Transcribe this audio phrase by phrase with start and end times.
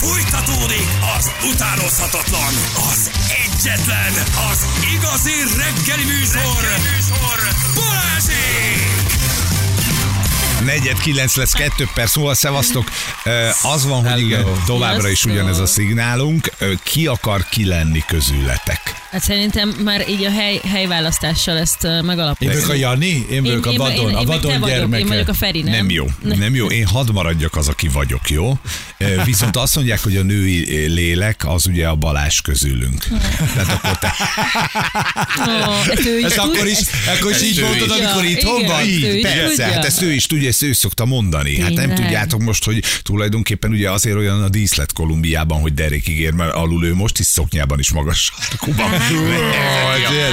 [0.00, 0.88] Fújtatódik
[1.18, 2.52] az utánozhatatlan,
[2.90, 3.10] az
[3.44, 4.12] egyetlen,
[4.50, 7.38] az igazi reggeli műsor, reggeli műsor.
[7.74, 9.06] Balázsék!
[10.64, 12.90] Negyed kilenc lesz, kettő perc múlva, szevasztok.
[13.62, 16.50] Az van, hogy igen, továbbra is ugyanez a szignálunk.
[16.82, 19.07] Ki akar ki lenni közületek?
[19.10, 22.46] Hát szerintem már így a hely, helyválasztással ezt uh, Én megalapozni.
[22.54, 25.02] vagyok a Jani, én vagyok a vadon, a én meg te vadon vagyok, gyermeke.
[25.02, 25.72] Én vagyok a Feri, nem?
[25.72, 26.66] Nem jó, nem jó.
[26.70, 28.58] Én hadd maradjak az, aki vagyok, jó?
[29.24, 33.04] Viszont azt mondják, hogy a női lélek az ugye a Balázs közülünk.
[33.54, 34.14] Tehát akkor te...
[35.68, 37.62] Ó, ezt ő is Ezt akkor is, ezt- akkor is ezt így is.
[37.62, 38.84] amikor itthon van?
[38.88, 41.60] Is Persze, hát ezt ő is tudja, ezt ő szokta mondani.
[41.60, 46.32] Hát nem tudjátok most, hogy tulajdonképpen ugye azért olyan a díszlet Kolumbiában, hogy derékig ér,
[46.32, 48.32] mert alul ő most is szoknyában is magas.
[48.58, 48.96] Kuba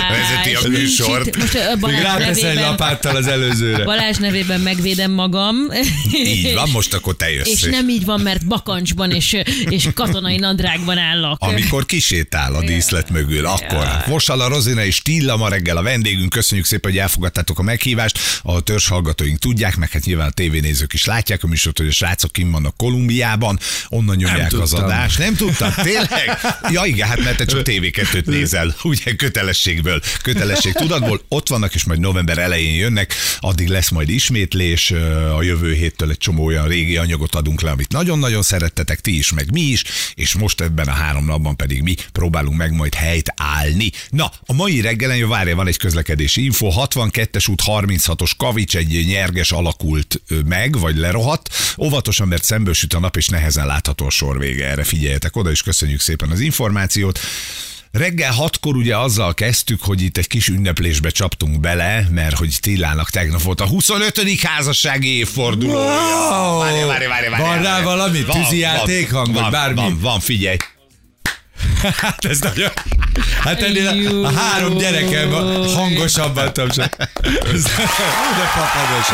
[0.09, 1.37] vezeti a, műsort.
[1.37, 3.83] Most Balázs rátesz egy nevében, lapáttal az előzőre.
[3.83, 5.55] Balázs nevében megvédem magam.
[6.11, 7.47] Így van, most akkor te jössz.
[7.47, 9.37] És nem így van, mert bakancsban és,
[9.69, 11.37] és katonai nadrágban állok.
[11.39, 16.29] Amikor kisétál a díszlet mögül, akkor Mosal a Rozina és Tilla ma reggel a vendégünk.
[16.29, 18.19] Köszönjük szépen, hogy elfogadtátok a meghívást.
[18.43, 21.91] A törzs hallgatóink tudják, meg hát nyilván a tévénézők is látják a műsort, hogy a
[21.91, 24.85] srácok kim vannak Kolumbiában, onnan nyomják az tudtam.
[24.85, 25.17] adást.
[25.19, 25.73] Nem tudtad?
[25.73, 26.37] Tényleg?
[26.71, 31.21] Ja igen, hát mert te csak TV2-t nézel, ugye kötelességből, kötelesség tudatból.
[31.27, 34.91] Ott vannak, és majd november elején jönnek, addig lesz majd ismétlés,
[35.35, 39.31] a jövő héttől egy csomó olyan régi anyagot adunk le, amit nagyon-nagyon szerettetek, ti is,
[39.31, 39.83] meg mi is,
[40.13, 43.91] és most ebben a három napban pedig mi próbálunk meg majd helyt állni.
[44.09, 49.05] Na, a mai reggelen, jó várja, van egy közlekedési info, 62-es út 36-os kavics egy
[49.05, 51.49] nyerges alakult meg, vagy lerohadt.
[51.77, 54.67] Óvatosan, mert szemből süt a nap, és nehezen látható a sor vége.
[54.67, 57.19] Erre figyeljetek oda, és köszönjük szépen az információt.
[57.97, 63.09] Reggel hatkor ugye azzal kezdtük, hogy itt egy kis ünneplésbe csaptunk bele, mert hogy Tillának
[63.09, 64.41] tegnap volt a 25.
[64.41, 65.79] házassági évfordulója.
[65.79, 66.59] Wow!
[66.59, 68.21] Várj, várj, várj, várj, Van rá valami?
[68.23, 69.75] Van, Tűzijáték van, hang, vagy bármi?
[69.75, 70.57] Van, van, figyelj.
[71.97, 72.71] Hát ez nagyon...
[73.39, 76.85] Hát ennél a, a három gyerekem a- hangosabban tapsol.
[78.37, 79.07] De papados.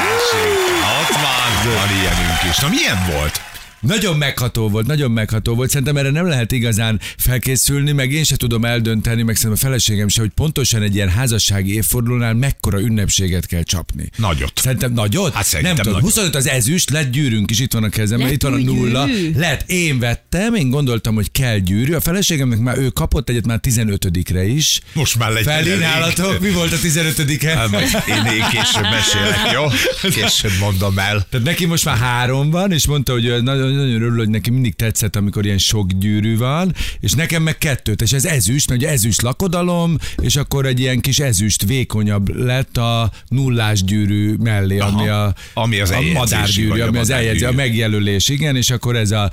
[1.02, 2.58] Ott van, van ilyenünk is.
[2.58, 3.42] Na milyen volt?
[3.82, 5.70] Nagyon megható volt, nagyon megható volt.
[5.70, 10.08] Szerintem erre nem lehet igazán felkészülni, meg én se tudom eldönteni, meg szerintem a feleségem
[10.08, 14.10] se, hogy pontosan egy ilyen házassági évfordulónál mekkora ünnepséget kell csapni.
[14.18, 14.52] Nagyot.
[14.56, 15.34] Szerintem nagyot?
[15.34, 16.00] Hát szerintem nem tudom.
[16.00, 16.14] nagyot.
[16.16, 19.06] 25 az ezüst, lett gyűrünk is itt van a kezemben, Lett itt van a nulla.
[19.06, 19.32] gyűrű?
[19.40, 21.94] Lett, én vettem, én gondoltam, hogy kell gyűrű.
[21.94, 24.80] A feleségemnek már ő kapott egyet már 15-re is.
[24.94, 26.42] Most már legyen Felínálatok, elég.
[26.42, 27.56] mi volt a 15-e?
[27.58, 29.64] Hát én, én később mesélek, jó?
[30.10, 31.26] Később mondom el.
[31.30, 34.76] Tehát neki most már három van, és mondta, hogy nagyon, nagyon örül, hogy neki mindig
[34.76, 38.90] tetszett, amikor ilyen sok gyűrű van, és nekem meg kettőt, és ez ezüst, mert ugye
[38.90, 45.08] ezüst lakodalom, és akkor egy ilyen kis ezüst vékonyabb lett a nullás gyűrű mellé, ami
[45.08, 49.32] a, Ami az a madárgyűrű, ami az eljegyzés, a megjelölés, igen, és akkor ez a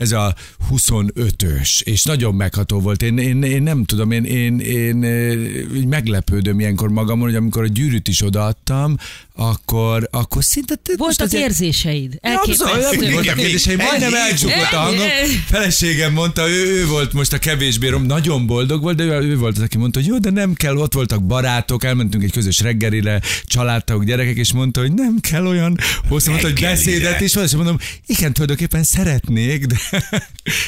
[0.00, 0.34] ez a
[0.70, 3.02] 25-ös, és nagyon megható volt.
[3.02, 7.66] Én, én, én nem tudom, én, én, én, én meglepődöm ilyenkor magamon, hogy amikor a
[7.66, 8.96] gyűrűt is odaadtam,
[9.40, 10.74] akkor, akkor szinte...
[10.96, 12.18] Voltak azért- érzéseid.
[12.20, 13.10] Elképesztő.
[13.12, 15.08] voltak még majdnem elcsukott a hangom.
[15.46, 19.36] Feleségem mondta, ő, ő volt most a kevésbé rom, nagyon boldog volt, de ő, ő
[19.36, 22.60] volt az, aki mondta, hogy jó, de nem kell, ott voltak barátok, elmentünk egy közös
[22.60, 27.44] reggelire, családtagok, gyerekek, és mondta, hogy nem kell olyan hosszú, mondta, hogy beszédet is van,
[27.44, 29.76] és mondom, igen, tulajdonképpen szeretnék, de,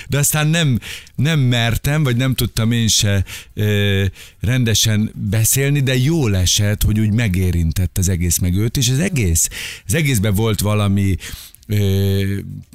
[0.08, 0.78] de aztán nem,
[1.14, 3.24] nem mertem, vagy nem tudtam én se
[3.54, 4.04] ö,
[4.40, 9.48] rendesen beszélni, de jól esett, hogy úgy megérintett az egész meg őt, és az egész,
[9.86, 11.16] az egészben volt valami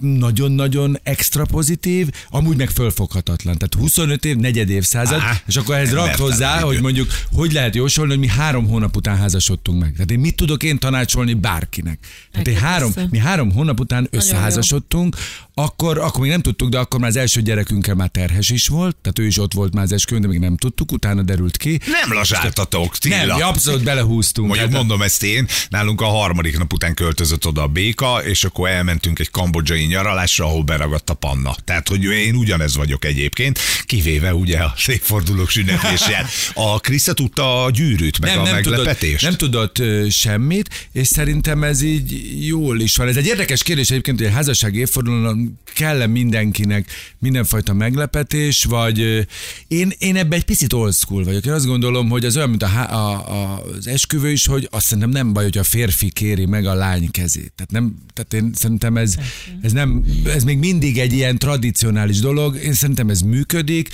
[0.02, 3.58] nagyon-nagyon extra pozitív, amúgy meg fölfoghatatlan.
[3.58, 7.52] Tehát 25 év, negyed évszázad, Á, és akkor ehhez rakt mertem hozzá, hogy mondjuk, hogy
[7.52, 9.94] lehet jósolni, hogy mi három hónap után házasodtunk meg.
[9.94, 12.00] Tehát én mit tudok én tanácsolni bárkinek?
[12.32, 15.16] Tehát én három, mi három hónap után összeházasodtunk,
[15.60, 18.96] akkor, akkor még nem tudtuk, de akkor már az első gyerekünkkel már terhes is volt,
[18.96, 21.80] tehát ő is ott volt már az esküvőn, de még nem tudtuk, utána derült ki.
[21.86, 23.38] Nem lazsáltatok, Tilla.
[23.38, 24.48] Nem, abszolút belehúztunk.
[24.48, 28.44] Mondjuk Hát, mondom ezt én, nálunk a harmadik nap után költözött oda a béka, és
[28.44, 31.56] akkor elmentünk egy kambodzsai nyaralásra, ahol beragadt a panna.
[31.64, 36.26] Tehát, hogy én ugyanez vagyok egyébként, kivéve ugye a évfordulók ünneplésén.
[36.54, 39.38] A Kriszta tudta a gyűrűt, meg a meglepetést.
[39.38, 43.08] Tudott, nem tudott semmit, és szerintem ez így jól is van.
[43.08, 46.90] Ez egy érdekes kérdés egyébként, hogy a házasság évfordulón kell-e mindenkinek
[47.20, 49.28] mindenfajta meglepetés, vagy
[49.68, 51.46] én, én ebbe egy picit old school vagyok.
[51.46, 54.86] Én azt gondolom, hogy az olyan, mint a, a, a, az esküvő is, hogy azt
[54.86, 57.52] szerintem nem baj, hogy a férfi kéri meg a lány kezét.
[57.56, 59.16] Tehát, nem, tehát én szerintem ez,
[59.62, 62.56] ez, nem, ez még mindig egy ilyen tradicionális dolog.
[62.56, 63.90] Én szerintem ez működik.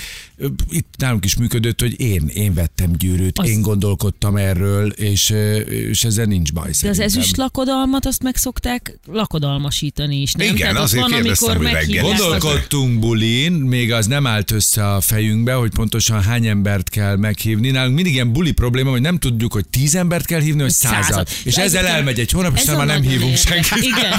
[0.69, 5.29] Itt nálunk is működött, hogy én, én vettem gyűrűt, Az- én gondolkodtam erről, és,
[5.69, 7.05] és ezzel nincs baj De az szerintem.
[7.05, 10.47] ezüst lakodalmat azt meg szokták lakodalmasítani is, nem?
[10.47, 12.04] Igen, Tehát azért van, amikor meghívják.
[12.06, 17.72] Gondolkodtunk bulin, még az nem állt össze a fejünkbe, hogy pontosan hány embert kell meghívni.
[17.72, 21.04] Nálunk mindig ilyen buli probléma, hogy nem tudjuk, hogy tíz embert kell hívni, vagy százat.
[21.04, 21.30] Százat.
[21.44, 23.84] És Ez ezzel a- elmegy egy hónap, és már nem hívunk senkit.
[23.84, 24.12] Igen.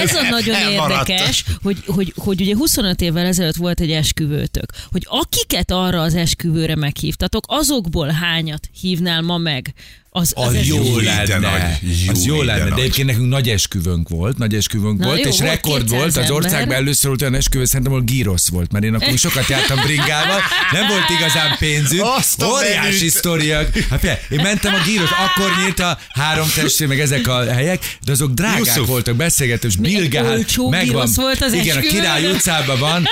[0.00, 5.06] Ez a nagyon érdekes, hogy, hogy, hogy ugye 25 évvel ezelőtt volt egy esküvőtök, hogy
[5.08, 9.72] akiket arra az esküvőre meghívtatok, azokból hányat hívnál ma meg?
[10.16, 10.76] Az, az, Az esküvő?
[10.84, 11.38] jó lenne.
[11.38, 11.62] nagy,
[12.04, 12.68] jó, az jó lenne.
[12.68, 15.98] De egyébként nekünk nagy esküvőnk volt, nagy esküvőnk Na volt, jó, és volt rekord 200
[15.98, 16.16] volt.
[16.16, 19.80] Az országban először volt olyan esküvő, szerintem, ahol gírosz volt, mert én akkor sokat jártam
[19.80, 20.40] bringával,
[20.72, 22.02] nem volt igazán pénzünk.
[22.04, 23.76] Azt a Óriási sztoriak.
[23.90, 28.12] Hát én mentem a gíros, akkor nyílt a három testvér, meg ezek a helyek, de
[28.12, 28.86] azok drágák Yusuf.
[28.86, 30.38] voltak, beszélgetős, Milyen bilgál,
[30.70, 31.08] megvan.
[31.14, 32.00] volt az Igen, a esküvőn.
[32.02, 33.02] Király utcában van,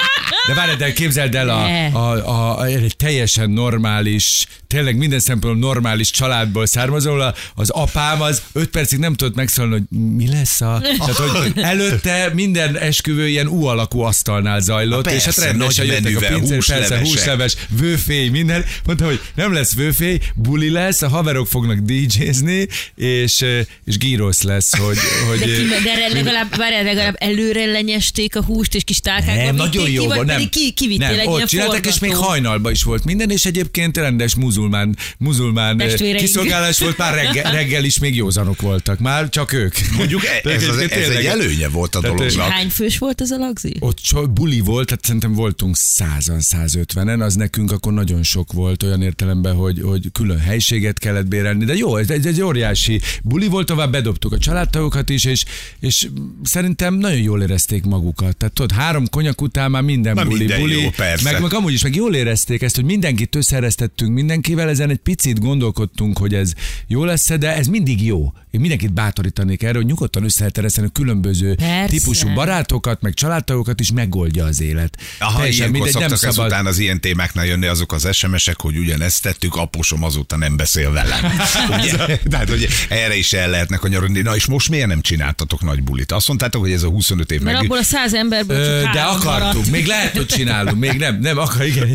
[0.47, 1.65] de várj, de képzeld el a,
[1.99, 6.67] a, a, a, egy teljesen normális, tényleg minden szempontból normális családból
[7.01, 10.83] származó, az apám az öt percig nem tudott megszólni, hogy mi lesz a...
[10.99, 15.87] Tehát, hogy előtte minden esküvő ilyen U alakú asztalnál zajlott, Na és hát persze, rendesen
[15.87, 18.65] jöttek a pincér, persze, húsleves, vőfély, minden.
[18.87, 23.45] Mondta, hogy nem lesz vőfély, buli lesz, a haverok fognak DJ-zni, és,
[23.85, 24.99] és gyrosz lesz, hogy...
[25.29, 29.55] hogy De, ki, de legalább, várjál, legalább előre lenyesték a húst, és kis tálkákba nem,
[29.55, 30.49] nagyon jó ki, nem.
[30.49, 34.35] ki, kivittél nem, egy ott csináltak, és még hajnalba is volt minden, és egyébként rendes
[34.35, 35.83] muzulmán, muzulmán
[36.17, 39.75] kiszolgálás volt, már reggel, reggel is még józanok voltak, már csak ők.
[39.97, 42.49] Mondjuk e- ez, az, ez egy előnye volt a dolognak.
[42.49, 43.77] Hány fős volt ez a lagzi?
[43.81, 48.83] ott so, buli volt, tehát szerintem voltunk 100-an, 150-en, az nekünk akkor nagyon sok volt
[48.83, 53.47] olyan értelemben, hogy, hogy külön helységet kellett bérelni, de jó, ez egy, egy óriási buli
[53.47, 55.45] volt, tovább bedobtuk a családtagokat is, és,
[55.81, 56.09] és
[56.43, 58.37] szerintem nagyon jól érezték magukat.
[58.37, 61.33] Tehát tudod, három konyak után már minden Na, buli, minden buli, jó, persze.
[61.33, 65.41] meg, meg amúgy is, meg jól érezték ezt, hogy mindenkit összereztettünk mindenkivel, ezen egy picit
[65.41, 66.53] gondolkodtunk, hogy ez
[66.87, 68.33] jó lesz de ez mindig jó.
[68.53, 71.87] Én mindenkit bátorítanék erre, hogy nyugodtan össze lehet a különböző Persze.
[71.87, 74.97] típusú barátokat, meg családtagokat is megoldja az élet.
[75.19, 76.29] Aha, Teljesen mindegy, nem szabad.
[76.39, 80.91] ezután az ilyen témáknál jönni azok az SMS-ek, hogy ugyanezt tettük, apusom azóta nem beszél
[80.93, 81.19] velem.
[81.79, 82.19] Ugye?
[82.31, 84.21] Tehát, hogy erre is el lehetnek kanyarodni.
[84.21, 86.13] Na és most miért nem csináltatok nagy bulit?
[86.13, 87.65] Azt mondtátok, hogy ez a 25 év Mert meg...
[87.65, 89.71] abból a száz emberből Ö, de akartunk, maradt.
[89.71, 91.89] még lehet, hogy csinálunk, még nem, nem akar, igen.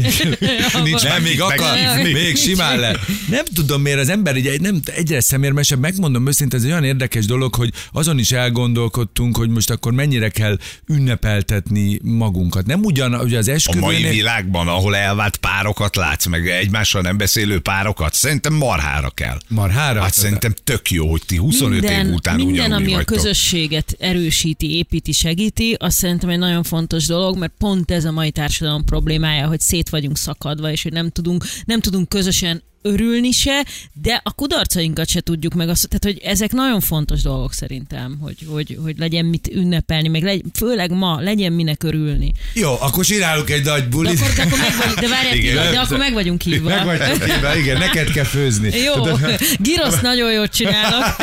[0.84, 3.00] Nincs nem, még akar, még simán le.
[3.30, 7.26] Nem tudom miért az ember így nem egyre szemérmesebb, megmondom őszintén, ez egy olyan érdekes
[7.26, 10.58] dolog, hogy azon is elgondolkodtunk, hogy most akkor mennyire kell
[10.88, 12.66] ünnepeltetni magunkat.
[12.66, 14.12] Nem ugyan, ugye az A mai esküvőnél...
[14.12, 19.38] világban, ahol elvált párokat látsz, meg egymással nem beszélő párokat, szerintem marhára kell.
[19.48, 20.02] Marhára?
[20.02, 23.16] Hát szerintem tök jó, hogy ti 25 év után minden, ugyanúgy ami a vagytok.
[23.16, 28.32] közösséget erősíti, építi, segíti, azt szerintem egy nagyon fontos dolog, mert pont ez a mai
[28.32, 33.66] társadalom problémája, hogy szét vagyunk szakadva, és hogy nem tudunk, nem tudunk közösen örülni se,
[33.94, 35.70] de a kudarcainkat se tudjuk meg.
[35.70, 40.24] Azt, tehát, hogy ezek nagyon fontos dolgok szerintem, hogy, hogy, hogy legyen mit ünnepelni, meg
[40.24, 42.34] legy, főleg ma legyen minek örülni.
[42.54, 44.20] Jó, akkor csinálunk egy nagy De bulit.
[44.20, 45.72] akkor, de akkor meg vagyunk, de várjál, Igen.
[45.72, 46.70] De akkor meg vagyunk hívva.
[46.70, 48.78] Meg vagytok hívva, igen, neked kell főzni.
[48.78, 49.20] Jó, Tudod,
[49.60, 51.16] Girosz nagyon jót csinálok.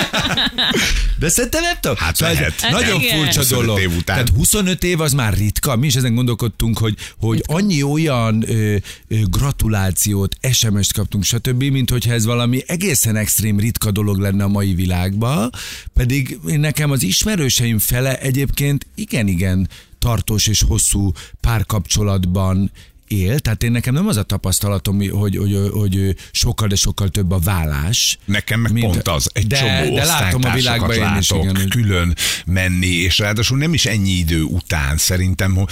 [1.19, 1.97] De szerintem nem tudom.
[1.97, 2.61] Hát Szóval lehet.
[2.61, 3.19] Hát Nagyon igen.
[3.19, 3.81] furcsa 25 dolog.
[3.81, 4.03] év után.
[4.05, 5.77] Tehát 25 év az már ritka.
[5.77, 8.77] Mi is ezen gondolkodtunk, hogy, hogy annyi olyan ö,
[9.09, 14.49] ö, gratulációt, SMS-t kaptunk, stb., mint hogyha ez valami egészen extrém ritka dolog lenne a
[14.49, 15.51] mai világban.
[15.93, 19.69] Pedig nekem az ismerőseim fele egyébként igen-igen
[19.99, 22.71] tartós és hosszú párkapcsolatban
[23.09, 27.31] él, tehát én nekem nem az a tapasztalatom, hogy, hogy, hogy, sokkal, de sokkal több
[27.31, 28.19] a vállás.
[28.25, 31.45] Nekem meg mint- pont az, egy de, csomó de látom a világban én is, látok
[31.45, 35.69] igen, külön menni, és ráadásul nem is ennyi idő után szerintem, hogy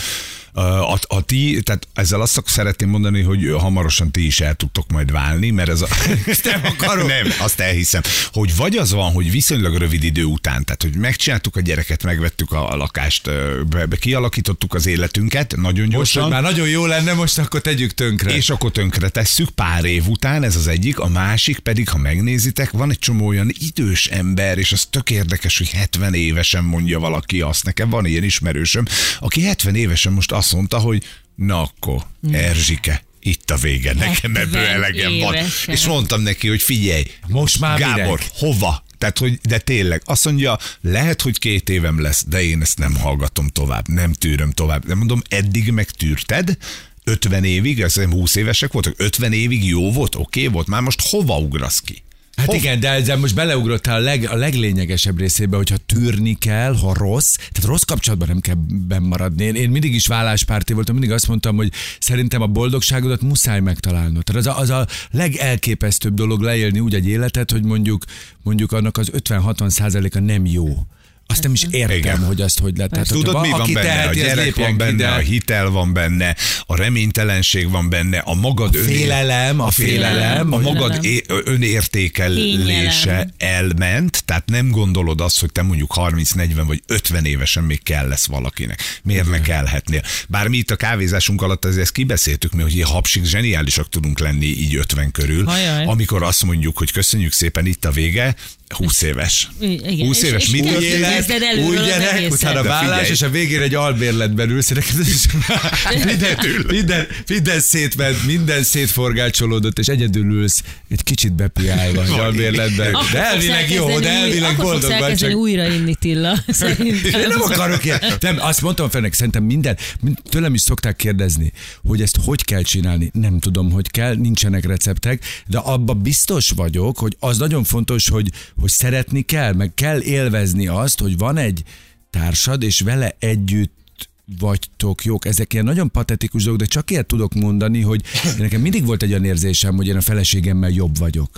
[0.52, 5.11] a, a ti, tehát ezzel azt szeretném mondani, hogy hamarosan ti is el tudtok majd
[5.11, 5.88] válni, mert ez a...
[6.44, 7.06] nem akarom.
[7.06, 8.02] Nem, azt elhiszem.
[8.32, 12.52] Hogy vagy az van, hogy viszonylag rövid idő után, tehát hogy megcsináltuk a gyereket, megvettük
[12.52, 13.30] a, a lakást,
[13.68, 16.23] be, be, kialakítottuk az életünket nagyon Most, gyorsan.
[16.23, 18.35] hogy már nagyon jó lenne, most akkor tegyük tönkre.
[18.37, 22.71] És akkor tönkre tesszük pár év után, ez az egyik, a másik pedig, ha megnézitek,
[22.71, 27.40] van egy csomó olyan idős ember, és az tök érdekes, hogy 70 évesen mondja valaki
[27.40, 27.64] azt.
[27.64, 28.85] Nekem van ilyen ismerősöm,
[29.21, 34.61] aki 70 évesen most azt mondta, hogy na akkor, Erzsike, itt a vége, nekem ebből
[34.63, 35.35] 70 elegem van.
[35.35, 35.75] évesen.
[35.75, 38.33] És mondtam neki, hogy figyelj, Most már Gábor, minek?
[38.35, 38.85] hova?
[38.99, 42.97] Tehát, hogy de tényleg, azt mondja, lehet, hogy két évem lesz, de én ezt nem
[42.97, 44.87] hallgatom tovább, nem tűröm tovább.
[44.87, 46.57] De mondom, eddig megtűrted,
[47.05, 51.09] 50 évig, ez nem 20 évesek voltak, 50 évig jó volt, oké volt, már most
[51.09, 52.03] hova ugrasz ki?
[52.37, 52.59] Hát Hova?
[52.59, 57.35] igen, de ezzel most beleugrottál a, leg, a leglényegesebb részébe, hogyha tűrni kell, ha rossz,
[57.35, 58.55] tehát rossz kapcsolatban nem kell
[58.89, 59.45] benn maradni.
[59.45, 64.25] Én, én mindig is válláspárti voltam, mindig azt mondtam, hogy szerintem a boldogságodat muszáj megtalálnod.
[64.25, 68.05] Tehát az a, az a legelképesztőbb dolog leélni úgy egy életet, hogy mondjuk,
[68.43, 70.87] mondjuk annak az 50-60 százaléka nem jó
[71.26, 72.25] azt nem is értem, Igen.
[72.25, 72.93] hogy azt hogy lehet.
[72.93, 73.87] Tehát, Tudod, mi van benne?
[73.88, 76.37] teheti, a gyerek van benne, de a hitel van benne,
[76.67, 81.07] a reménytelenség van benne, a magad öné- félelem, a félelem, a magad
[81.45, 88.09] önértékelése elment, tehát nem gondolod azt, hogy te mondjuk 30-40 vagy 50 évesen még kell
[88.09, 88.81] lesz valakinek.
[89.02, 90.02] Miért ne kellhetnél?
[90.29, 94.19] Bár mi itt a kávézásunk alatt azért ezt kibeszéltük mi, hogy ilyen hapsik zseniálisak tudunk
[94.19, 95.85] lenni így 50 körül, Ajaj.
[95.85, 98.35] amikor azt mondjuk, hogy köszönjük szépen, itt a vége,
[98.73, 99.49] 20 éves.
[99.61, 103.61] Igen, 20 és- éves, és mi úgy Új gyerek, utána De vállás, és a végén
[103.61, 104.71] egy albérletben ülsz,
[106.05, 106.38] minden,
[106.69, 112.97] minden, minden szétment, minden szétforgácsolódott, és egyedül ülsz, egy kicsit bepiálva egy albérletben.
[113.12, 117.21] De elvileg jó, de elvileg boldog vagy, csak újra inni Tilla, szerintem.
[117.21, 118.00] én nem akarok ilyen.
[118.21, 121.52] Nem, azt mondtam fennek, szerintem minden, mind- tőlem is szokták kérdezni,
[121.87, 123.11] hogy ezt hogy kell csinálni.
[123.12, 128.29] Nem tudom, hogy kell, nincsenek receptek, de abba biztos vagyok, hogy az nagyon fontos, hogy,
[128.62, 131.62] hogy szeretni kell, meg kell élvezni azt, hogy van egy
[132.11, 135.26] társad, és vele együtt vagytok jók.
[135.26, 138.02] Ezek ilyen nagyon patetikus dolgok, de csak ilyet tudok mondani, hogy
[138.38, 141.31] nekem mindig volt egy olyan érzésem, hogy én a feleségemmel jobb vagyok.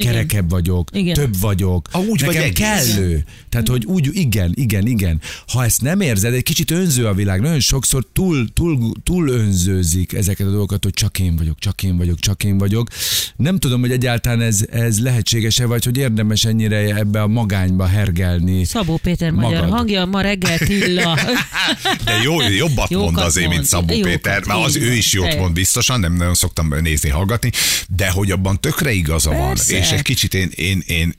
[0.00, 0.12] Igen.
[0.12, 1.14] Kerekebb vagyok, Igen.
[1.14, 1.88] több vagyok.
[1.92, 2.94] Ah, úgy vagy Nekem egész.
[2.94, 3.24] kellő.
[3.48, 5.20] Tehát, hogy úgy, igen, igen, igen.
[5.46, 7.40] Ha ezt nem érzed, egy kicsit önző a világ.
[7.40, 11.96] Nagyon sokszor túl, túl, túl önzőzik ezeket a dolgokat, hogy csak én vagyok, csak én
[11.96, 12.88] vagyok, csak én vagyok.
[13.36, 18.64] Nem tudom, hogy egyáltalán ez, ez lehetséges-e, vagy hogy érdemes ennyire ebbe a magányba hergelni.
[18.64, 19.76] Szabó Péter magyar Magad.
[19.76, 21.18] hangja, ma reggel Tilla.
[22.04, 23.64] De jó, jobbat Jókat mond azért, mint.
[23.64, 27.50] Szabó Jókat, Péter, mert az ő is jót mond biztosan, nem nagyon szoktam nézni, hallgatni,
[27.88, 29.76] de hogy abban tökre igaza van, Persze.
[29.92, 31.14] És egy kicsit én, én, én,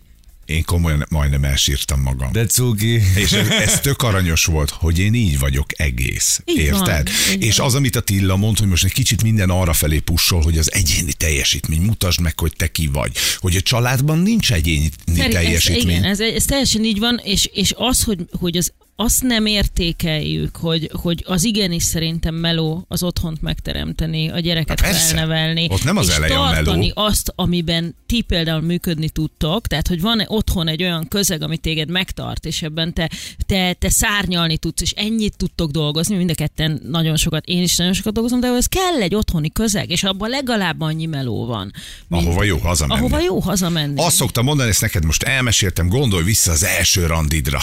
[0.46, 2.32] én komolyan majdnem elsírtam magam.
[2.32, 3.02] De cuki.
[3.16, 6.42] És ez, ez tök aranyos volt, hogy én így vagyok egész.
[6.46, 7.10] Így érted?
[7.10, 7.68] van, így és van.
[7.68, 10.74] az, amit a Tilla mond, hogy most egy kicsit minden arra felé pussol, hogy az
[10.74, 13.12] egyéni teljesítmény, mutasd meg, hogy te ki vagy.
[13.38, 15.98] Hogy a családban nincs egyéni Szerint ez, teljesítmény.
[15.98, 20.56] igen, ez, ez teljesen így van, és, és az, hogy, hogy az, azt nem értékeljük,
[20.56, 25.68] hogy, hogy az igenis szerintem meló az otthont megteremteni, a gyereket felnevelni.
[25.72, 26.54] Ott nem az és eleje a meló.
[26.64, 31.58] tartani azt, amiben ti például működni tudtok, tehát hogy van otthon egy olyan közeg, ami
[31.58, 33.10] téged megtart, és ebben te,
[33.46, 37.76] te, te szárnyalni tudsz, és ennyit tudtok dolgozni, mind a ketten nagyon sokat, én is
[37.76, 41.74] nagyon sokat dolgozom, de ez kell egy otthoni közeg, és abban legalább annyi meló van.
[42.08, 43.00] mint- Ahova jó hazamenni.
[43.00, 44.02] Ahova jó hazamenni.
[44.02, 47.60] Azt szoktam mondani, ezt neked most elmeséltem, gondolj vissza az első randidra.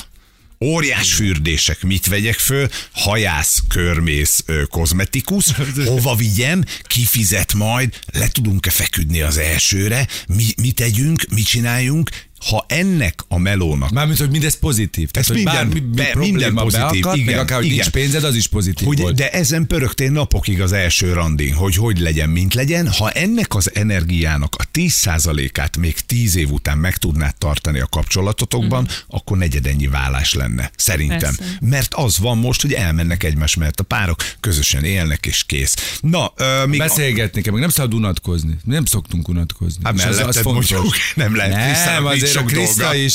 [0.64, 2.68] Óriás fürdések, mit vegyek föl?
[2.92, 5.46] Hajász, körmész, kozmetikus,
[5.84, 12.10] hova vigyem, kifizet majd, le tudunk-e feküdni az elsőre, mi, mit tegyünk, mit csináljunk,
[12.48, 15.10] ha ennek a melónak Mármint, hogy mindez pozitív.
[15.10, 17.78] Tehát, Ez hogy minden- bármi be- probléma minden pozitív, beakad, igen, meg akár, hogy nincs
[17.78, 17.90] igen.
[17.90, 19.14] pénzed, az is pozitív hogy, volt.
[19.14, 22.88] de ezen pörögtél napokig az első randin, hogy hogy legyen, mint legyen.
[22.88, 28.82] Ha ennek az energiának a 10%-át még 10 év után meg tudnád tartani a kapcsolatotokban,
[28.82, 28.94] mm.
[29.08, 30.70] akkor negyedennyi vállás lenne.
[30.76, 31.18] Szerintem.
[31.36, 31.56] Persze.
[31.60, 35.98] Mert az van most, hogy elmennek egymás mellett a párok, közösen élnek és kész.
[36.00, 38.56] Na, ö, míg Beszélgetni kell, meg nem szabad unatkozni.
[38.64, 39.80] Nem szoktunk unatkozni.
[39.84, 42.94] Hát És az- az mondjuk nem lehet Nem, nincs azért a sok Kriszta dolga.
[42.98, 43.14] is.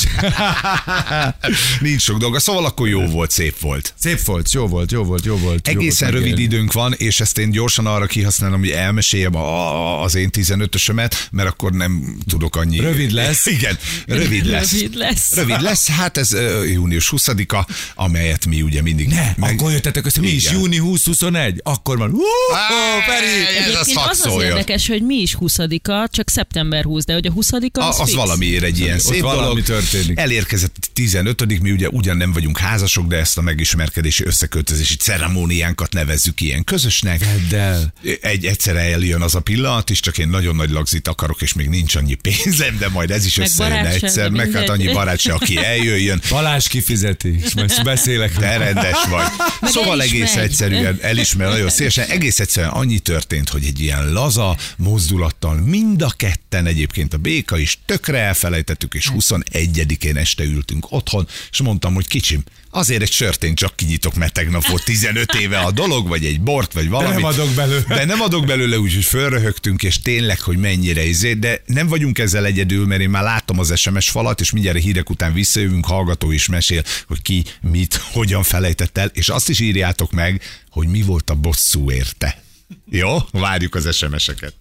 [1.90, 3.94] Nincs sok dolga, szóval akkor jó volt, szép volt.
[4.00, 5.68] Szép volt, jó volt, jó volt, jó volt.
[5.68, 6.54] jó Egészen volt rövid megélni.
[6.56, 11.50] időnk van, és ezt én gyorsan arra kihasználom, hogy elmeséljem a, az én 15-ösömet, mert
[11.50, 12.80] akkor nem tudok annyi.
[12.80, 13.46] Rövid lesz.
[13.58, 13.78] Igen,
[14.08, 14.72] rövid lesz.
[14.72, 15.34] Rövid lesz.
[15.36, 16.36] Rövid lesz, hát ez
[16.74, 17.66] június 20-a,
[17.96, 19.08] amelyet mi ugye mindig...
[19.08, 20.56] Ne, akkor jöttetek össze, mi is Igen.
[20.60, 22.10] júni 20-21, akkor van.
[22.10, 22.22] Hú,
[22.54, 23.58] Á, Feri!
[23.70, 23.76] ez
[24.10, 27.88] az az érdekes, hogy mi is 20-a, csak szeptember 20, de hogy a 20-a A,
[27.88, 28.18] az, az fix.
[28.18, 29.62] valamiért egy ilyen szép valami dolog.
[29.64, 30.20] történik.
[30.20, 36.42] Elérkezett 15 mi ugye ugyan nem vagyunk házasok, de ezt a megismerkedési összeköltözési ceremóniánkat nevezzük
[36.42, 37.20] ilyen közösnek.
[37.20, 37.94] Vedd el.
[38.22, 41.70] Egy egyszer eljön az a pillanat is, csak én nagyon nagy lagzit akarok, és még
[41.70, 44.70] nincs annyi pénzem, de majd ez is Meg összejön egyszer, meg hát mindegy.
[44.70, 46.22] annyi barát se, aki eljöjjön.
[46.30, 48.34] Balázs kifizeti, és majd beszélek.
[48.34, 49.26] Te rendes vagy.
[49.62, 50.44] Meg szóval egész megy.
[50.44, 52.08] egyszerűen elismer nagyon szélesen.
[52.08, 57.58] Egész egyszerűen annyi történt, hogy egy ilyen laza mozdulattal mind a ketten egyébként a béka
[57.58, 63.44] is tökre elfelejtettük, és 21-én este ültünk otthon, és mondtam, hogy kicsim, azért egy sört
[63.44, 67.16] én csak kinyitok, mert tegnap volt 15 éve a dolog, vagy egy bort, vagy valamit.
[67.16, 67.84] nem adok belőle.
[67.88, 72.46] De nem adok belőle, úgyhogy fölröhögtünk, és tényleg, hogy mennyire izé, de nem vagyunk ezzel
[72.46, 76.32] egyedül, mert én már látom az SMS falat, és mindjárt a hírek után visszajövünk, hallgató
[76.32, 81.02] is mesél, hogy ki, mit, hogyan felejtett el, és azt is írjátok meg, hogy mi
[81.02, 82.44] volt a bosszú érte.
[82.90, 83.18] Jó?
[83.32, 84.54] Várjuk az SMS-eket.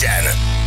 [0.00, 0.59] Balázsék a Rádió Egyen!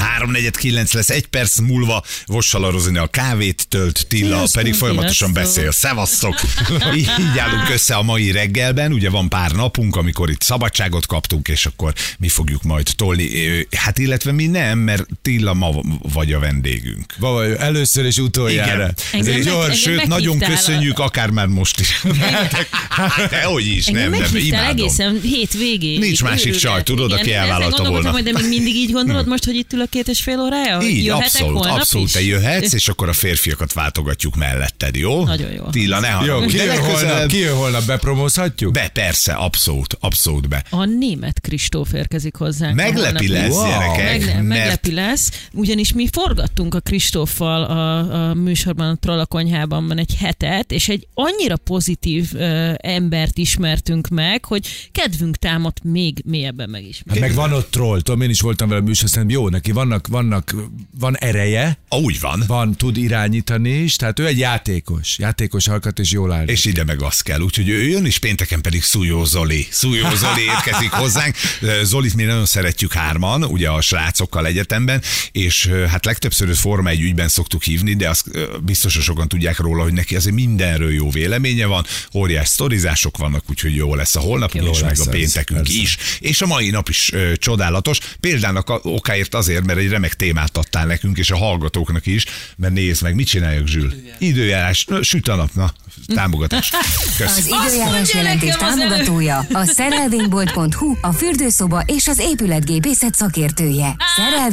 [0.00, 2.04] 3.49 lesz, egy perc múlva
[2.52, 5.72] Rozina a kávét tölt, Tilla Sziasztok, pedig folyamatosan beszél.
[5.72, 6.40] Szevasztok!
[6.96, 11.66] Így állunk össze a mai reggelben, ugye van pár napunk, amikor itt szabadságot kaptunk, és
[11.66, 13.28] akkor mi fogjuk majd tolni.
[13.76, 15.70] Hát illetve mi nem, mert Tilla ma
[16.12, 17.14] vagy a vendégünk.
[17.18, 18.92] Vaj, először és utoljára.
[19.12, 19.36] Igen.
[19.36, 22.00] Engem sőt, nagyon meghívtál a- köszönjük, akár már most is.
[23.30, 24.68] De hogy is, Engem nem, nem, imádom.
[24.68, 25.98] egészen hétvégéig.
[25.98, 28.10] Nincs másik csaj, tudod, aki elvállalta volna.
[28.10, 30.80] hogy de még mindig így gondolod most, hogy itt ülök két és fél órája?
[30.82, 32.12] Így, jöhetek abszolút, abszolút, is?
[32.12, 35.24] te jöhetsz, és akkor a férfiakat váltogatjuk melletted, jó?
[35.24, 35.64] Nagyon jó.
[35.64, 36.50] Tilla, ne Jó, haragudj.
[36.50, 38.72] ki De jön holnap, ki jön holnap, bepromózhatjuk?
[38.72, 40.64] Be, persze, abszolút, abszolút be.
[40.70, 42.74] A német Kristóf érkezik hozzánk.
[42.74, 43.66] Meglepi lesz, Wow.
[43.66, 49.26] gyerekek, Megle- mert meglepi lesz, ugyanis mi forgattunk a Kristóffal a, a műsorban, a Trolla
[49.26, 55.80] konyhában van egy hetet, és egy annyira pozitív ö, embert ismertünk meg, hogy kedvünk támadt
[55.84, 57.20] még mélyebben megismerni.
[57.20, 59.72] Hát meg van ott troll, tudom, én is voltam vele a műsor, szerintem jó neki,
[59.80, 60.54] vannak, vannak,
[60.98, 62.44] van ereje, Ah, úgy van.
[62.46, 66.46] van, tud irányítani is, tehát ő egy játékos, játékos alkat és jól áll.
[66.46, 67.40] És ide meg az kell.
[67.40, 69.66] Úgyhogy ő jön, és pénteken pedig Szújó Zoli.
[69.70, 71.36] Szújó Zoli érkezik hozzánk.
[71.82, 77.00] Zolit mi nagyon szeretjük hárman, ugye a srácokkal egyetemben, és hát legtöbbször őt Forma egy
[77.00, 78.24] ügyben szoktuk hívni, de azt
[78.64, 81.84] biztos, hogy sokan tudják róla, hogy neki azért mindenről jó véleménye van,
[82.14, 85.96] óriás sztorizások vannak, úgyhogy jó lesz a holnapunk, és meg a péntekünk is.
[86.20, 87.98] És a mai nap is ö, csodálatos.
[88.20, 92.24] Példának a, okáért azért, mert egy remek témát adtál nekünk, és a hallgatóknak is,
[92.56, 93.92] mert nézd meg, mit csináljak, Zsül?
[94.18, 95.72] Időjárás, Ö, süt a nap, na,
[96.14, 96.70] támogatás.
[96.72, 97.38] Az Kösz.
[97.46, 103.96] időjárás mondja jelentés az támogatója a szerelvénybolt.hu, a fürdőszoba és az épületgépészet szakértője.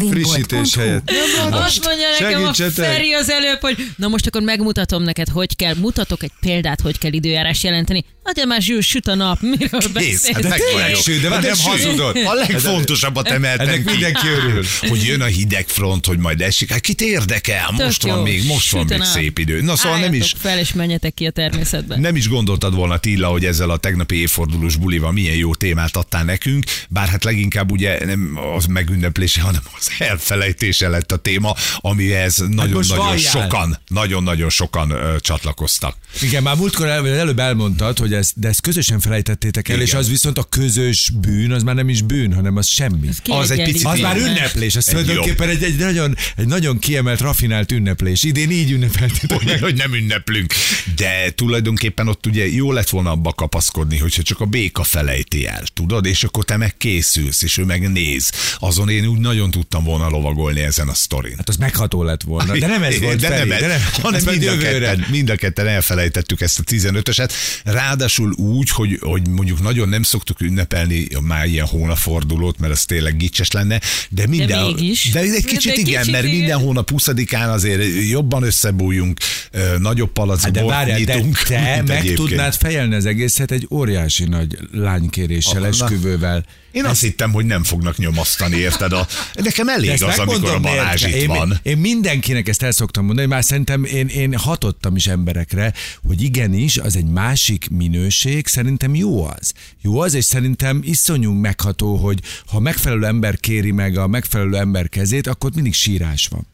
[0.09, 1.12] Frissítés Szerelvénybolt.hu helyett.
[1.51, 2.53] Azt mondja nekem a!
[2.71, 6.97] Feri az előbb, hogy na most akkor megmutatom neked, hogy kell, mutatok egy példát, hogy
[6.97, 8.05] kell időjárás jelenteni.
[8.24, 11.01] Hát már zsűr, süt a nap, miről Kész, hát beszélsz?
[11.03, 11.69] sű, de már Hát nem sű.
[11.69, 12.17] hazudod.
[12.25, 13.91] A legfontosabbat emeltem Ennek ki.
[13.91, 14.63] mindenki örül.
[14.79, 16.72] Hogy jön a hideg front, hogy majd esik.
[16.72, 17.72] Hát kit érdekel?
[17.72, 18.24] Most Tök van jó.
[18.24, 19.62] még, most van Süt a még szép idő.
[19.62, 21.98] Na szóval nem is, fel és menjetek ki a természetbe.
[21.98, 26.24] nem is gondoltad volna, Tilla, hogy ezzel a tegnapi évfordulós bulival milyen jó témát adtál
[26.24, 32.38] nekünk, bár hát leginkább ugye nem az megünneplése, hanem az elfelejtése lett a téma, amihez
[32.38, 33.32] most nagyon-nagyon valljál.
[33.32, 35.96] sokan, nagyon-nagyon sokan ö, csatlakoztak.
[36.22, 39.88] Igen, már múltkor el, előbb elmondtad, hogy ezt, de ezt közösen felejtettétek el, Igen.
[39.88, 43.10] és az viszont a közös bűn, az már nem is bűn, hanem az semmi.
[43.26, 47.71] Az egy picit Az már ünneplés, az tulajdonképpen egy, egy, nagyon, egy nagyon kiemelt, rafinált
[47.71, 48.23] ünneplés.
[48.23, 50.53] Idén így ünnepeltétek Hogy, hogy nem ünneplünk.
[50.95, 55.63] De tulajdonképpen ott ugye jó lett volna abba kapaszkodni, hogyha csak a béka felejti el,
[55.73, 58.31] tudod, és akkor te meg készülsz, és ő meg néz.
[58.60, 61.33] Azon én úgy nagyon tudtam volna lovagolni ezen a sztorin.
[61.38, 62.57] Hát az megható lett volna.
[62.57, 65.36] De nem ez volt, de Feri, nem, de nem, hanem mind a, ketten, mind a
[65.36, 67.31] ketten elfelejtettük ezt a 15-öset.
[67.63, 73.17] Ráadásul úgy, hogy, hogy mondjuk nagyon nem szoktuk ünnepelni már ilyen hónapfordulót, mert az tényleg
[73.17, 75.10] gicses lenne, de minden, mégis.
[75.12, 76.38] de egy De kicsit egy igen, kicsit mert igen.
[76.38, 79.20] minden hónap 20-án azért jobban összebújjunk,
[79.52, 81.38] ö, nagyobb palac Hát de várjál, de nyitunk.
[81.38, 82.28] te mint meg egyébként.
[82.30, 85.68] tudnád fejelni az egészet egy óriási nagy lánykéréssel, Na.
[85.68, 86.46] esküvővel.
[86.78, 88.92] Én azt hittem, hogy nem fognak nyomasztani, érted?
[88.92, 91.60] A, nekem elég ezt az, amikor a Balázs itt én, van.
[91.63, 95.74] Én mindenkinek ezt el szoktam mondani, már szerintem én, én hatottam is emberekre,
[96.08, 99.54] hogy igenis, az egy másik minőség, szerintem jó az.
[99.82, 104.90] Jó az, és szerintem iszonyú megható, hogy ha megfelelő ember kéri meg a megfelelő ember
[104.90, 106.48] kezét, akkor mindig sírás van.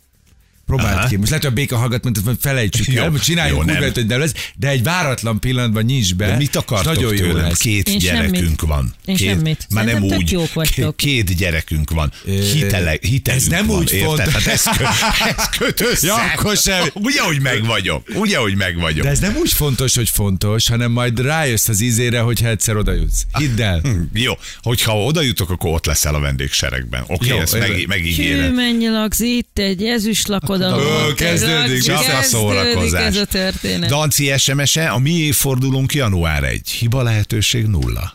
[0.66, 1.08] Próbáld Aha.
[1.08, 1.16] ki.
[1.16, 4.06] Most lehet, hogy a béka hallgat, mert felejtsük Jó, el, hogy csináljunk jó, úgy, hogy
[4.06, 6.26] nem lesz, de egy váratlan pillanatban nyisd be.
[6.28, 7.36] De mit akartok Nagyon jó tőlem?
[7.44, 7.58] lesz.
[7.58, 8.62] Két Én gyerekünk semmit.
[8.62, 8.94] van.
[9.06, 9.68] Én két, semmit.
[9.70, 10.32] Már nem úgy.
[10.32, 10.98] jók vagytok.
[10.98, 12.12] Két gyerekünk van.
[12.26, 14.08] Hitele, hitelünk ez nem van, úgy érted?
[14.08, 14.34] fontos.
[14.34, 14.84] Hát ez, kö,
[15.38, 16.08] ez köt össze.
[16.08, 16.88] Ja, akkor sem.
[16.94, 18.08] Ugye, hogy meg vagyok.
[18.16, 19.04] Ugye, hogy meg vagyok.
[19.04, 22.92] De ez nem úgy fontos, hogy fontos, hanem majd rájössz az ízére, hogyha egyszer oda
[22.94, 23.22] jutsz.
[23.38, 23.80] Hidd el.
[23.80, 27.04] Hm, Jó, hogyha oda jutok, akkor ott leszel a vendégseregben.
[27.08, 28.54] Oké, Jó, ezt meg, Hű, megígéred.
[28.54, 31.10] mennyi laksz itt, egy ezüst lakodalom.
[31.10, 33.06] Ó, kezdődik, csak a kezdődik szórakozás.
[33.06, 33.90] ez a történet.
[33.90, 36.70] Danci SMS-e, a mi évfordulónk január 1.
[36.70, 38.14] Hiba lehetőség nulla.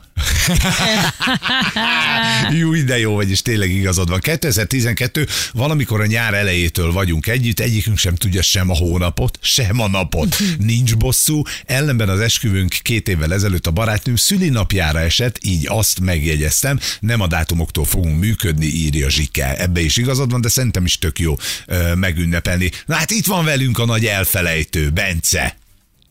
[2.58, 4.20] Jó, de jó vagy, és tényleg igazad van.
[4.20, 9.88] 2012 valamikor a nyár elejétől vagyunk együtt, egyikünk sem tudja sem a hónapot, sem a
[9.88, 10.36] napot.
[10.58, 16.78] Nincs bosszú, ellenben az esküvőnk két évvel ezelőtt a barátnőm szülinapjára esett, így azt megjegyeztem,
[17.00, 19.56] nem a dátumoktól fogunk működni, írja Zsike.
[19.56, 21.34] Ebbe is igazad van, de szerintem is tök jó
[21.66, 22.70] ö, megünnepelni.
[22.86, 25.56] Na hát itt van velünk a nagy elfelejtő, Bence.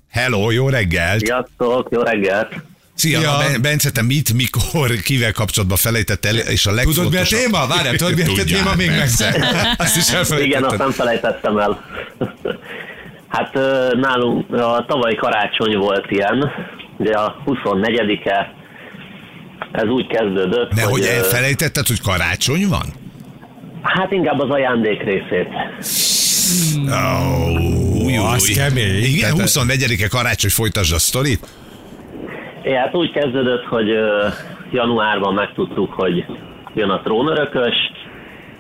[0.10, 1.20] Hello, jó reggelt!
[1.20, 2.56] Sziasztok, jó reggelt!
[2.98, 3.44] Szia, Ja.
[3.52, 3.60] ja.
[3.60, 7.40] Bence, te mit, mikor, kivel kapcsolatban felejtettél, és a Tudod, mi a legfontosabb...
[7.40, 7.68] téma?
[7.68, 8.98] Várjál, tudod, mi a téma még meg?
[8.98, 9.36] persze.
[9.78, 10.78] Azt is Igen, azt elfelejtettem.
[10.78, 11.84] nem felejtettem el.
[13.28, 13.54] hát
[13.94, 16.52] nálunk a tavaly karácsony volt ilyen,
[16.98, 18.54] ugye a 24-e,
[19.72, 22.94] ez úgy kezdődött, De hogy ö, elfelejtetted, hogy karácsony van?
[23.82, 25.48] Hát inkább az ajándék részét.
[26.90, 29.04] Oh, az kemény.
[29.04, 31.48] Igen, Tehát- 24-e karácsony folytasd a sztorit?
[32.68, 33.98] É, hát úgy kezdődött, hogy
[34.72, 36.26] januárban megtudtuk, hogy
[36.74, 37.76] jön a trónörökös,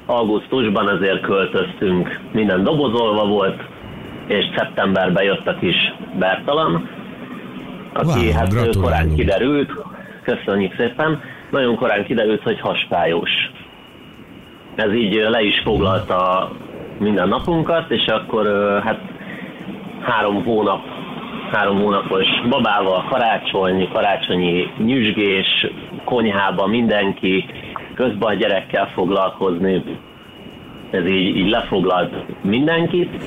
[0.05, 3.61] augusztusban ezért költöztünk, minden dobozolva volt,
[4.27, 5.75] és szeptemberben jött a kis
[6.19, 6.89] Bertalan,
[7.93, 8.83] aki Wow, hát gratulálunk.
[8.83, 9.71] korán kiderült,
[10.23, 13.31] köszönjük szépen, nagyon korán kiderült, hogy haspályos.
[14.75, 16.51] Ez így le is foglalta
[16.99, 18.45] minden napunkat, és akkor
[18.83, 18.99] hát
[20.01, 20.96] három hónap,
[21.51, 25.67] három hónapos babával, karácsony, karácsonyi nyüzsgés,
[26.03, 27.45] konyhába mindenki,
[27.95, 29.83] közben a gyerekkel foglalkozni.
[30.91, 33.23] Ez így, így lefoglalt mindenkit,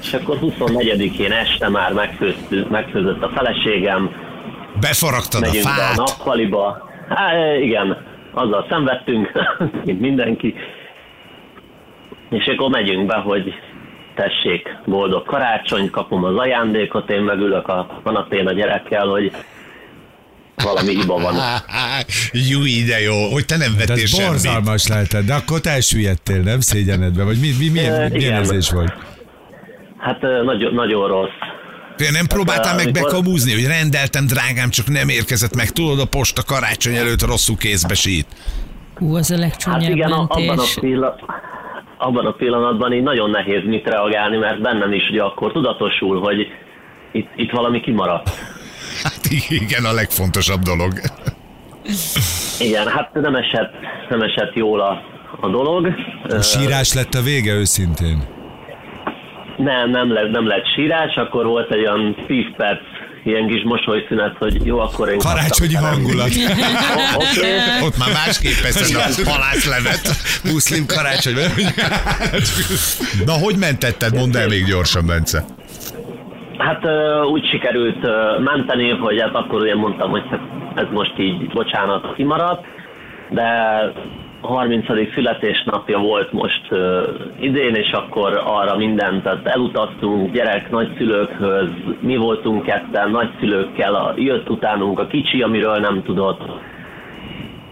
[0.00, 4.10] és akkor 24-én este már megfőztük, megfőzött a feleségem,
[4.80, 5.96] Befaragtad a megyünk be a fát.
[5.96, 6.88] nappaliba.
[7.08, 7.96] Há, igen,
[8.30, 9.32] azzal szenvedtünk,
[9.84, 10.54] mint mindenki.
[12.30, 13.54] És akkor megyünk be, hogy
[14.14, 19.32] tessék, boldog karácsony, kapom az ajándékot, én megülök a kanapén a gyerekkel, hogy
[20.64, 21.34] valami hiba van.
[22.50, 24.28] Jó, de jó, hogy te nem De vettél ez semmit.
[24.28, 27.24] borzalmas lehetett, de akkor te elsüllyedtél, nem szégyenedbe?
[27.24, 28.92] Vagy mi, mi, milyen, Ö, milyen érzés volt?
[29.98, 31.30] Hát nagyon, nagyon rossz.
[31.96, 35.70] Te nem próbáltál meg amikor- bekamúzni, hogy rendeltem, drágám, csak nem érkezett meg.
[35.70, 38.26] Tudod, a posta karácsony előtt rosszul kézbe sít.
[38.94, 40.78] Hú, az a Hát legcsúnyább igen, a- abban a, mentés.
[42.04, 46.46] Abban a pillanatban így nagyon nehéz mit reagálni, mert bennem is ugye akkor tudatosul, hogy
[47.12, 48.30] itt, itt valami kimaradt.
[49.02, 50.92] Hát igen, a legfontosabb dolog.
[52.58, 53.72] Igen, hát nem esett,
[54.08, 55.02] nem esett jól a,
[55.40, 55.94] a dolog.
[56.28, 58.22] A sírás lett a vége őszintén.
[59.56, 62.80] Nem, nem lett, nem lett sírás, akkor volt egy olyan 10 perc
[63.24, 66.28] ilyen kis mosolyszünet, hogy jó, akkor én Karácsonyi hangulat.
[67.86, 70.08] Ott már másképp eszed a halászlevet.
[70.44, 71.34] Muszlim karácsony.
[73.26, 74.14] Na, hogy mentetted?
[74.14, 75.44] Mondd el még gyorsan, Bence.
[76.58, 76.82] hát
[77.30, 78.06] úgy sikerült
[78.44, 80.40] menteni, hogy hát akkor ugye mondtam, hogy hát
[80.74, 82.64] ez most így, bocsánat, kimaradt,
[83.30, 83.44] de
[84.46, 84.86] 30.
[85.14, 87.02] születésnapja volt most ö,
[87.40, 91.68] idén, és akkor arra mindent, tehát elutaztunk gyerek nagyszülőkhöz,
[92.00, 96.40] mi voltunk ketten nagyszülőkkel, a, jött utánunk a kicsi, amiről nem tudott.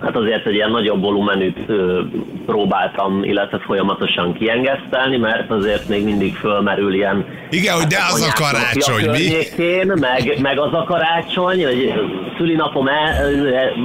[0.01, 2.01] Hát azért egy ilyen nagyobb volumenűt ö,
[2.47, 7.27] próbáltam, illetve folyamatosan kiengesztelni, mert azért még mindig fölmerül ilyen...
[7.51, 9.95] Igen, hogy de hát, az a karácsony, mi?
[10.01, 11.93] meg, meg az a karácsony, hogy
[12.37, 13.15] szülinapom el,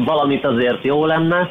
[0.06, 1.50] valamit azért jó lenne.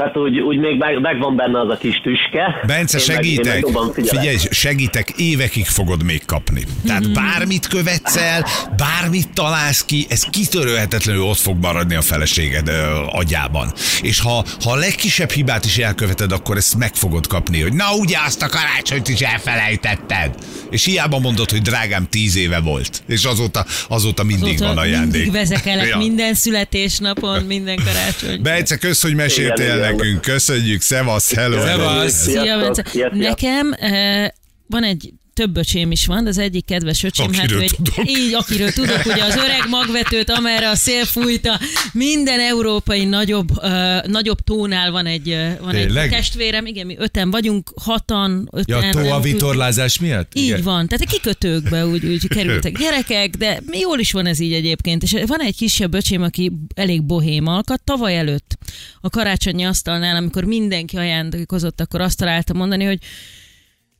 [0.00, 2.60] Tehát úgy, úgy még meg, megvan benne az a kis tüske.
[2.66, 4.06] Bence, Én meg- én meg segítek.
[4.08, 6.62] Figyelj, segítek, évekig fogod még kapni.
[6.86, 12.72] Tehát bármit követsz el, bármit találsz ki, ez kitörölhetetlenül ott fog maradni a feleséged ö,
[13.10, 13.72] agyában.
[14.02, 17.94] És ha, ha a legkisebb hibát is elköveted, akkor ezt meg fogod kapni, hogy na
[17.94, 20.34] ugye azt a karácsonyt is elfelejtetted.
[20.70, 23.02] És hiába mondod, hogy drágám tíz éve volt.
[23.08, 25.12] És azóta, azóta mindig Azóta van ajándék.
[25.22, 25.96] Mindig vezekelek Ja.
[25.96, 28.42] minden születésnapon, minden karácsony.
[28.42, 29.89] Bence, kösz, hogy meséltél Igen, igen.
[29.96, 30.20] Nekünk.
[30.20, 31.60] Köszönjük, szevasz, hello.
[31.60, 32.12] Szevasz.
[32.12, 33.12] Sziasztok.
[33.12, 34.28] Nekem eh,
[34.66, 37.76] van egy több öcsém is van, de az egyik kedves öcsém, hát Akiről ő egy,
[37.82, 38.08] tudok.
[38.10, 41.60] így, akiről tudok, ugye az öreg magvetőt, amerre a szél fújta,
[41.92, 46.10] minden európai nagyobb, uh, nagyobb tónál van egy, uh, van egy Tényleg?
[46.10, 48.96] testvérem, igen, mi öten vagyunk, hatan, Ja, öten.
[48.96, 50.32] a tó a vitorlázás miatt?
[50.34, 50.62] így Igen.
[50.62, 55.02] van, tehát a kikötőkbe úgy, úgy kerültek gyerekek, de jól is van ez így egyébként.
[55.02, 57.82] És van egy kisebb öcsém, aki elég bohém alkat.
[57.84, 58.58] Tavaly előtt
[59.00, 62.98] a karácsonyi asztalnál, amikor mindenki ajándékozott, akkor azt találta mondani, hogy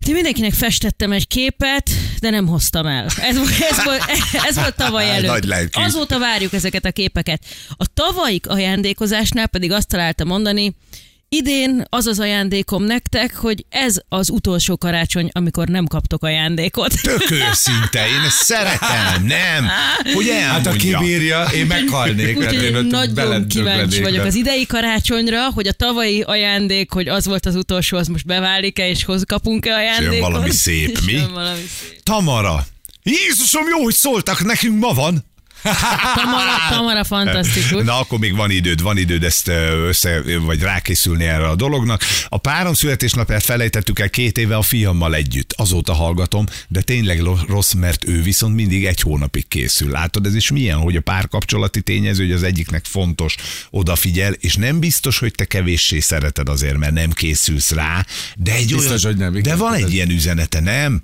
[0.09, 3.07] én mindenkinek festettem egy képet, de nem hoztam el.
[3.21, 4.03] Ez, volt- ez, volt,
[4.49, 5.45] ez volt tavaly Nagy előtt.
[5.45, 5.83] lelkű.
[5.83, 7.45] Azóta várjuk ezeket a képeket.
[7.77, 10.75] A tavalyi ajándékozásnál pedig azt találta mondani,
[11.37, 16.93] Idén az az ajándékom nektek, hogy ez az utolsó karácsony, amikor nem kaptok ajándékot.
[17.03, 19.69] Tök őszinte, én ezt szeretem, nem?
[20.15, 20.99] Hogy Hát a elmondja.
[20.99, 26.93] kibírja, én meghalnék, Úgyhogy én nagyon kíváncsi vagyok az idei karácsonyra, hogy a tavalyi ajándék,
[26.93, 30.19] hogy az volt az utolsó, az most beválik-e, és hoz kapunk-e ajándékot.
[30.33, 31.13] valami szép, mi?
[31.13, 32.03] jön valami szép.
[32.03, 32.67] Tamara.
[33.03, 35.25] Jézusom, jó, hogy szóltak, nekünk ma van.
[36.15, 37.85] Tamara, Tamara fantasztikus.
[37.85, 39.49] Na, akkor még van időd, van időd ezt
[39.87, 42.03] össze, vagy rákészülni erre a dolognak.
[42.29, 45.53] A párom születésnapját felejtettük el két éve a fiammal együtt.
[45.57, 49.91] Azóta hallgatom, de tényleg rossz, mert ő viszont mindig egy hónapig készül.
[49.91, 53.35] Látod, ez is milyen, hogy a párkapcsolati tényező, hogy az egyiknek fontos,
[53.71, 58.73] odafigyel, és nem biztos, hogy te kevéssé szereted azért, mert nem készülsz rá, de egy
[58.73, 59.43] Biztos, olyan, hogy nem, igen.
[59.43, 61.03] de van egy ilyen üzenete, nem?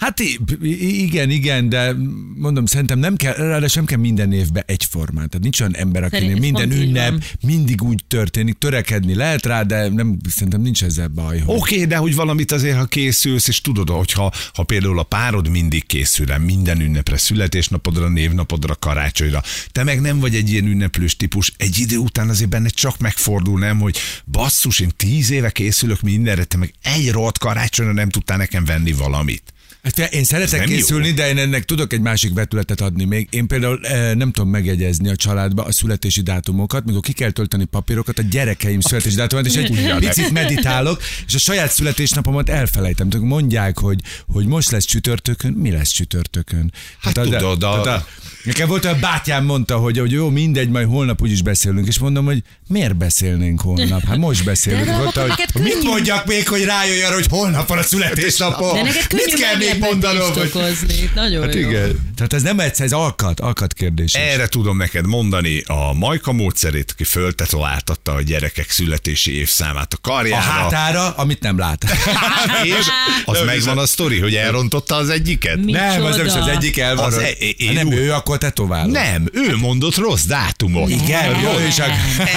[0.00, 0.20] Hát
[0.60, 1.94] igen, igen, de
[2.34, 5.28] mondom, szerintem nem kell, ráadásul nem kell minden évben egyformán.
[5.28, 9.88] Tehát nincs olyan ember, akinél Szerint- minden ünnep mindig úgy történik, törekedni lehet rá, de
[9.88, 11.38] nem, szerintem nincs ezzel baj.
[11.38, 11.56] Hogy...
[11.56, 15.48] Oké, okay, de hogy valamit azért, ha készülsz, és tudod, hogyha ha például a párod
[15.48, 21.16] mindig készül rá, minden ünnepre, születésnapodra, névnapodra, karácsonyra, te meg nem vagy egy ilyen ünneplős
[21.16, 26.00] típus, egy idő után azért benne csak megfordul, nem, hogy basszus, én tíz éve készülök
[26.00, 29.52] mindenre, te meg egy rohadt karácsonyra nem tudtál nekem venni valamit.
[29.82, 30.76] Hát Én szeretek nem jó.
[30.76, 33.28] készülni, de én ennek tudok egy másik vetületet adni még.
[33.30, 37.64] Én például eh, nem tudom megegyezni a családba a születési dátumokat, mikor ki kell tölteni
[37.64, 43.08] papírokat, a gyerekeim születési dátumát, és egy picit meditálok, és a saját születésnapomat elfelejtem.
[43.08, 46.72] Tudod, Mondják, hogy, hogy most lesz csütörtökön, mi lesz csütörtökön?
[47.00, 48.06] Hát a- tudod, a- tehát
[48.44, 52.24] Nekem volt, a bátyám mondta, hogy, hogy jó, mindegy, majd holnap úgyis beszélünk, és mondom,
[52.24, 54.04] hogy miért beszélnénk holnap?
[54.04, 54.84] Hát most beszélünk.
[54.84, 55.86] De Mondta, hogy, neked mit könnyű.
[55.88, 58.74] mondjak még, hogy rájöjj arra, hogy holnap van a születésnapom?
[58.74, 60.32] De neked könnyű Mit kell még mondanom?
[60.32, 60.50] Hogy...
[60.54, 61.10] okozni.
[61.14, 61.68] Nagyon Hát jó.
[61.68, 62.12] igen.
[62.16, 64.12] Tehát ez nem egyszer, ez alkat, alkat kérdés.
[64.14, 70.08] Erre tudom neked mondani a Majka módszerét, aki föltetováltatta a gyerekek születési évszámát a A
[70.08, 70.42] karjára.
[70.42, 71.84] hátára, amit nem lát.
[72.78, 72.86] És
[73.24, 75.64] az megvan a sztori, hogy elrontotta az egyiket?
[75.64, 75.72] Mi?
[75.72, 76.56] nem, az nem is az Micsoda?
[76.56, 77.04] egyik el van.
[77.04, 78.92] Az e- én nem úgy- ő, akkor tetováló.
[78.92, 80.90] Nem, ő mondott rossz dátumot.
[80.90, 81.78] Igen, jó, és.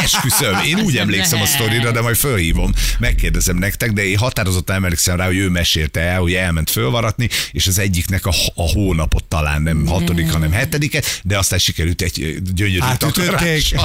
[0.04, 5.18] Esküszöm, én úgy emlékszem a sztorira, de majd fölhívom, megkérdezem nektek, de én határozottan emlékszem
[5.18, 9.62] rá, hogy ő mesélte el, hogy elment fölvaratni, és az egyiknek a, a hónapot talán
[9.62, 12.80] nem hatodik, hanem hetediket, de aztán sikerült egy gyönyörű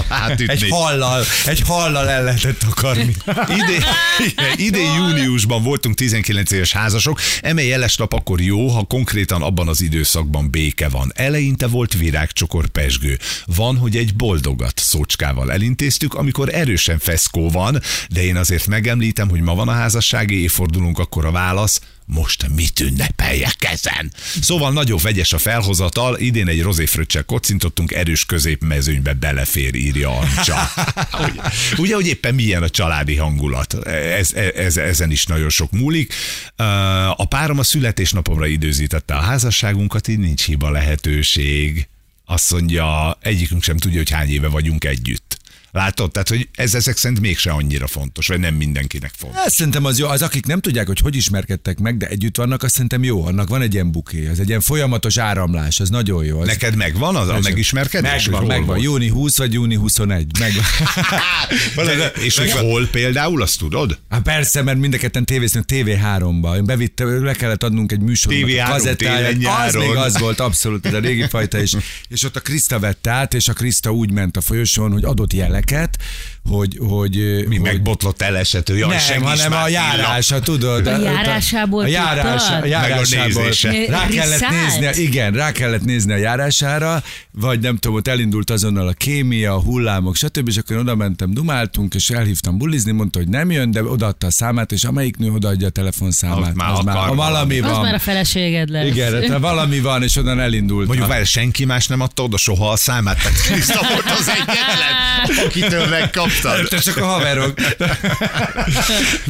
[0.09, 0.47] átütni.
[0.49, 3.14] Egy hallal, egy hallal el lehetett akarni.
[3.49, 3.85] Idén,
[4.68, 9.81] idén júniusban voltunk 19 éves házasok, eme jeles nap akkor jó, ha konkrétan abban az
[9.81, 11.12] időszakban béke van.
[11.14, 13.18] Eleinte volt virágcsokor pesgő.
[13.46, 17.80] Van, hogy egy boldogat szócskával elintéztük, amikor erősen feszkó van,
[18.11, 22.81] de én azért megemlítem, hogy ma van a házassági évfordulónk, akkor a válasz, most mit
[22.81, 24.12] ünnepeljek ezen?
[24.40, 30.71] Szóval nagyon vegyes a felhozatal, idén egy rozéfröccsel kocintottunk, erős középmezőnybe belefér, írja Ancsa.
[31.23, 31.40] ugye,
[31.77, 33.87] ugye, hogy éppen milyen a családi hangulat.
[33.87, 36.14] Ez, ez, ezen is nagyon sok múlik.
[37.16, 41.88] A párom a születésnapomra időzítette a házasságunkat, így nincs hiba lehetőség.
[42.25, 45.28] Azt mondja, egyikünk sem tudja, hogy hány éve vagyunk együtt.
[45.70, 46.11] Látod?
[46.11, 49.40] Tehát, hogy ez ezek szerint mégse annyira fontos, vagy nem mindenkinek fontos.
[49.40, 52.62] Hát szerintem az jó, az akik nem tudják, hogy hogy ismerkedtek meg, de együtt vannak,
[52.62, 56.24] azt szerintem jó, annak van egy ilyen buké, az egy ilyen folyamatos áramlás, az nagyon
[56.24, 56.40] jó.
[56.40, 58.28] Az Neked megvan az a megismerkedés?
[58.28, 58.78] Megvan, megvan.
[58.78, 60.38] Júni 20 vagy júni 21.
[60.38, 60.64] Megvan.
[61.98, 63.98] De, és hogy hol például, azt tudod?
[64.09, 66.57] Hát persze, mert mind a ketten tévéztünk TV3-ba.
[66.57, 69.66] Én bevitte, le kellett adnunk egy műsornak TV3 a kazettáját.
[69.66, 71.61] Az még az volt, abszolút, ez a régi fajta.
[71.61, 71.76] És,
[72.09, 75.33] és ott a Krista vett át, és a Krista úgy ment a folyosón, hogy adott
[75.59, 75.99] jeleket,
[76.49, 76.79] hogy...
[76.81, 80.87] hogy Mi hogy, megbotlott elesető, jaj, nem, segíts hanem már, a járása, tudod.
[80.87, 82.62] A járásából a járása, tudtad?
[82.62, 83.42] a járásából.
[83.42, 83.73] nézése.
[83.88, 88.88] Rá kellett nézni, igen, rá kellett nézni a járására, vagy nem tudom, ott elindult azonnal
[88.88, 90.49] a kémia, a hullámok, stb.
[90.49, 94.31] És akkor oda mentem, dumáltunk, és elhívtam bulizni, mondta, hogy nem jön, de odaadta a
[94.31, 97.71] számát, és amelyik nő odaadja a telefonszámát, Az már az már, akar ha valami Az
[97.71, 97.81] van.
[97.81, 98.87] már a feleséged lesz.
[98.87, 100.87] Igen, tehát valami van, és onnan elindult.
[100.87, 104.92] Mondjuk várj, senki más nem adta oda soha a számát, tehát Kriszta volt az egyetlen,
[105.48, 106.68] akitől megkaptad.
[106.68, 107.54] Te csak a haverok.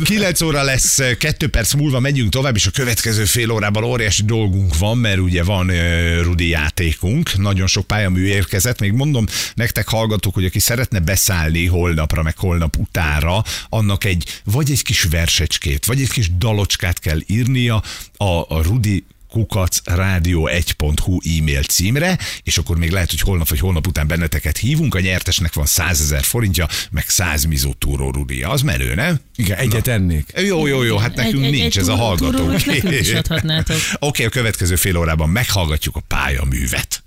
[0.04, 4.78] 9 óra lesz, 2 perc múlva megyünk tovább, és a következő fél órában óriási dolgunk
[4.78, 10.35] van, mert ugye van uh, Rudi játékunk, nagyon sok pályamű érkezett, még mondom nektek hallgatók,
[10.35, 16.00] hogy aki szeretne beszállni holnapra, meg holnap utára, annak egy, vagy egy kis versecskét, vagy
[16.00, 17.83] egy kis dalocskát kell írnia
[18.16, 19.04] a, a Rudi
[19.38, 24.94] kukac rádió1.hu e-mail címre, és akkor még lehet, hogy holnap vagy holnap után benneteket hívunk,
[24.94, 28.51] a nyertesnek van 100 ezer forintja, meg 100 mizó túró Rudia.
[28.51, 29.20] Az menő, nem?
[29.37, 30.33] Igen, egyet ennék.
[30.37, 32.53] Jó, jó, jó, hát nekünk Egy- nincs egy ez a túró- hallgató.
[32.88, 33.77] is adhatnátok.
[33.98, 37.03] Oké, a következő fél órában meghallgatjuk a pályaművet.